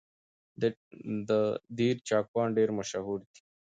[1.29, 1.31] د
[1.77, 3.39] دير چاکوان ډېر مشهور دي